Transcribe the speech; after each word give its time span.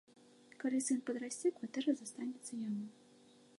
Калі 0.63 0.79
сын 0.85 0.99
падрасце, 1.09 1.47
кватэра 1.59 1.91
застанецца 2.01 2.51
яму. 2.67 2.85